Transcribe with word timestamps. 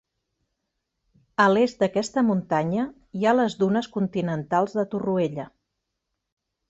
A 1.43 1.45
l'est 1.51 1.83
d'aquesta 1.83 2.23
muntanya 2.29 2.85
hi 3.19 3.27
ha 3.27 3.35
les 3.41 3.59
dunes 3.63 3.93
continentals 3.99 4.75
de 4.81 4.87
Torroella. 4.95 5.47